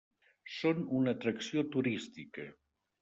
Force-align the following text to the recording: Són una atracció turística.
Són 0.53 0.79
una 1.01 1.13
atracció 1.17 1.65
turística. 1.77 2.51